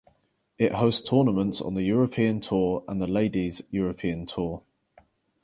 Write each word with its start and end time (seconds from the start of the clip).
It 0.57 0.71
hosts 0.71 1.07
tournaments 1.07 1.61
on 1.61 1.75
the 1.75 1.83
European 1.83 2.39
Tour 2.39 2.83
and 2.87 2.99
the 2.99 3.05
Ladies 3.05 3.61
European 3.69 4.25
Tour. 4.25 4.63